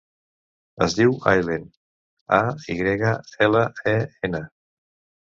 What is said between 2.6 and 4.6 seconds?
i grega, ela, e, ena.